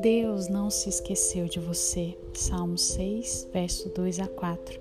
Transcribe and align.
Deus 0.00 0.48
não 0.48 0.70
se 0.70 0.88
esqueceu 0.88 1.46
de 1.46 1.60
você. 1.60 2.14
Salmo 2.34 2.78
6, 2.78 3.48
verso 3.52 3.88
2 3.88 4.20
a 4.20 4.28
4. 4.28 4.80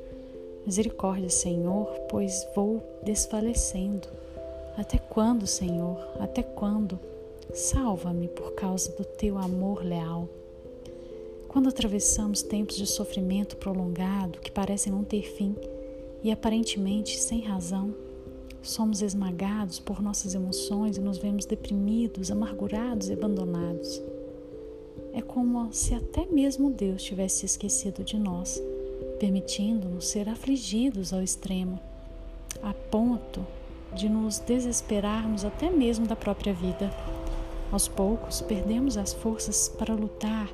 Misericórdia, 0.65 1.29
Senhor, 1.29 1.87
pois 2.09 2.47
vou 2.55 2.83
desfalecendo. 3.03 4.07
Até 4.77 4.97
quando, 4.97 5.47
Senhor? 5.47 5.97
Até 6.19 6.43
quando? 6.43 6.99
Salva-me 7.53 8.27
por 8.27 8.53
causa 8.53 8.91
do 8.93 9.05
teu 9.05 9.37
amor 9.37 9.83
leal. 9.83 10.27
Quando 11.47 11.69
atravessamos 11.69 12.41
tempos 12.41 12.75
de 12.75 12.85
sofrimento 12.85 13.57
prolongado 13.57 14.39
que 14.39 14.51
parecem 14.51 14.91
não 14.91 15.03
ter 15.03 15.23
fim 15.23 15.55
e 16.23 16.31
aparentemente 16.31 17.19
sem 17.19 17.41
razão, 17.41 18.04
somos 18.69 19.01
esmagados 19.01 19.79
por 19.79 20.01
nossas 20.01 20.33
emoções 20.33 20.97
e 20.97 21.01
nos 21.01 21.17
vemos 21.17 21.45
deprimidos, 21.45 22.31
amargurados 22.31 23.09
e 23.09 23.13
abandonados. 23.13 24.01
É 25.13 25.21
como 25.21 25.71
se 25.71 25.93
até 25.93 26.25
mesmo 26.25 26.69
Deus 26.69 27.03
tivesse 27.03 27.45
esquecido 27.45 28.03
de 28.03 28.17
nós, 28.17 28.61
permitindo-nos 29.19 30.07
ser 30.07 30.27
afligidos 30.27 31.13
ao 31.13 31.21
extremo, 31.21 31.79
a 32.61 32.73
ponto 32.73 33.45
de 33.93 34.09
nos 34.09 34.39
desesperarmos 34.39 35.45
até 35.45 35.69
mesmo 35.69 36.05
da 36.05 36.15
própria 36.15 36.53
vida. 36.53 36.91
Aos 37.71 37.87
poucos, 37.87 38.41
perdemos 38.41 38.97
as 38.97 39.13
forças 39.13 39.69
para 39.69 39.93
lutar, 39.93 40.49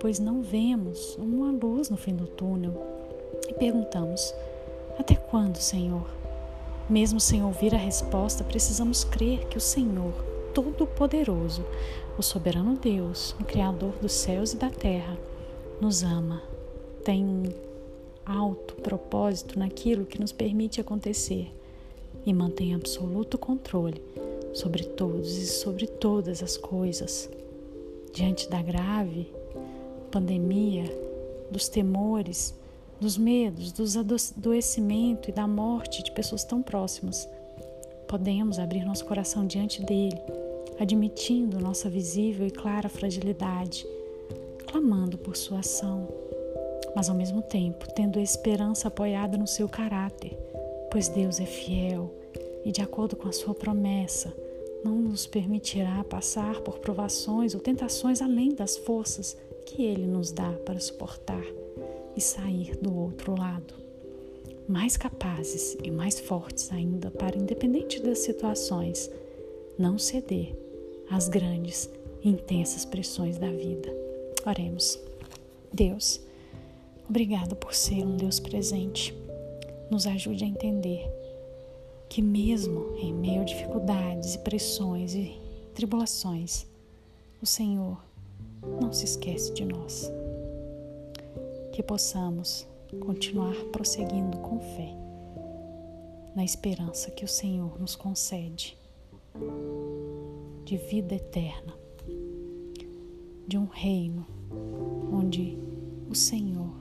pois 0.00 0.18
não 0.18 0.42
vemos 0.42 1.16
uma 1.16 1.50
luz 1.50 1.88
no 1.88 1.96
fim 1.96 2.14
do 2.14 2.26
túnel. 2.26 2.74
E 3.48 3.54
perguntamos: 3.54 4.34
Até 4.98 5.14
quando, 5.14 5.56
Senhor? 5.56 6.23
Mesmo 6.88 7.18
sem 7.18 7.42
ouvir 7.42 7.74
a 7.74 7.78
resposta, 7.78 8.44
precisamos 8.44 9.04
crer 9.04 9.46
que 9.46 9.56
o 9.56 9.60
Senhor, 9.60 10.12
Todo-Poderoso, 10.52 11.64
o 12.18 12.22
soberano 12.22 12.76
Deus, 12.76 13.34
o 13.40 13.44
Criador 13.44 13.92
dos 14.02 14.12
céus 14.12 14.52
e 14.52 14.56
da 14.56 14.68
terra, 14.68 15.18
nos 15.80 16.02
ama, 16.02 16.42
tem 17.02 17.24
um 17.24 17.44
alto 18.24 18.74
propósito 18.76 19.58
naquilo 19.58 20.04
que 20.06 20.20
nos 20.20 20.32
permite 20.32 20.80
acontecer 20.80 21.50
e 22.24 22.32
mantém 22.32 22.74
absoluto 22.74 23.36
controle 23.36 24.00
sobre 24.52 24.84
todos 24.84 25.36
e 25.36 25.46
sobre 25.46 25.86
todas 25.86 26.42
as 26.42 26.56
coisas. 26.56 27.30
Diante 28.12 28.48
da 28.48 28.62
grave 28.62 29.26
pandemia, 30.10 30.84
dos 31.50 31.68
temores, 31.68 32.54
dos 33.00 33.16
medos, 33.18 33.72
dos 33.72 33.96
adoecimento 33.96 35.28
e 35.28 35.32
da 35.32 35.46
morte 35.46 36.02
de 36.02 36.12
pessoas 36.12 36.44
tão 36.44 36.62
próximas, 36.62 37.28
podemos 38.08 38.58
abrir 38.58 38.84
nosso 38.84 39.04
coração 39.04 39.46
diante 39.46 39.82
dele 39.82 40.20
admitindo 40.78 41.60
nossa 41.60 41.88
visível 41.88 42.46
e 42.46 42.50
clara 42.50 42.88
fragilidade, 42.88 43.86
clamando 44.66 45.16
por 45.16 45.36
sua 45.36 45.60
ação, 45.60 46.08
mas 46.94 47.08
ao 47.08 47.16
mesmo 47.16 47.42
tempo 47.42 47.86
tendo 47.94 48.18
a 48.18 48.22
esperança 48.22 48.88
apoiada 48.88 49.36
no 49.36 49.46
seu 49.46 49.68
caráter, 49.68 50.36
pois 50.90 51.08
Deus 51.08 51.40
é 51.40 51.46
fiel 51.46 52.12
e, 52.64 52.72
de 52.72 52.80
acordo 52.80 53.16
com 53.16 53.28
a 53.28 53.32
sua 53.32 53.54
promessa, 53.54 54.32
não 54.84 54.96
nos 54.96 55.26
permitirá 55.26 56.04
passar 56.04 56.60
por 56.60 56.78
provações 56.78 57.54
ou 57.54 57.60
tentações 57.60 58.20
além 58.20 58.54
das 58.54 58.76
forças 58.76 59.36
que 59.66 59.82
Ele 59.82 60.06
nos 60.06 60.30
dá 60.30 60.52
para 60.64 60.78
suportar 60.78 61.44
e 62.16 62.20
sair 62.20 62.76
do 62.76 62.96
outro 62.96 63.38
lado. 63.38 63.74
Mais 64.68 64.96
capazes 64.96 65.76
e 65.82 65.90
mais 65.90 66.18
fortes 66.18 66.72
ainda 66.72 67.10
para, 67.10 67.36
independente 67.36 68.00
das 68.00 68.20
situações, 68.20 69.10
não 69.78 69.98
ceder 69.98 70.56
às 71.10 71.28
grandes 71.28 71.90
e 72.22 72.30
intensas 72.30 72.84
pressões 72.84 73.36
da 73.36 73.50
vida. 73.50 73.94
Oremos. 74.46 74.98
Deus, 75.72 76.20
obrigado 77.08 77.56
por 77.56 77.74
ser 77.74 78.04
um 78.04 78.16
Deus 78.16 78.40
presente. 78.40 79.14
Nos 79.90 80.06
ajude 80.06 80.44
a 80.44 80.48
entender 80.48 81.10
que, 82.08 82.22
mesmo 82.22 82.96
em 82.96 83.12
meio 83.12 83.42
a 83.42 83.44
dificuldades 83.44 84.34
e 84.34 84.38
pressões 84.38 85.14
e 85.14 85.38
tribulações, 85.74 86.66
o 87.42 87.46
Senhor 87.46 88.02
não 88.80 88.92
se 88.92 89.04
esquece 89.04 89.52
de 89.52 89.64
nós. 89.64 90.10
Que 91.74 91.82
possamos 91.82 92.68
continuar 93.00 93.56
prosseguindo 93.72 94.38
com 94.38 94.60
fé, 94.60 94.96
na 96.36 96.44
esperança 96.44 97.10
que 97.10 97.24
o 97.24 97.28
Senhor 97.28 97.80
nos 97.80 97.96
concede 97.96 98.78
de 100.64 100.76
vida 100.76 101.16
eterna, 101.16 101.76
de 103.48 103.58
um 103.58 103.66
reino 103.66 104.24
onde 105.12 105.58
o 106.08 106.14
Senhor 106.14 106.72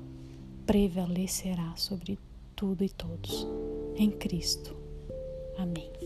prevalecerá 0.68 1.76
sobre 1.76 2.20
tudo 2.56 2.84
e 2.84 2.90
todos. 2.90 3.48
Em 3.96 4.12
Cristo. 4.12 4.78
Amém. 5.58 6.03